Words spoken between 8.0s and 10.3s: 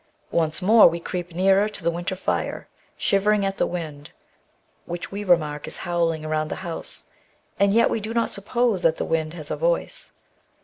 not suppose that the wind has a voice.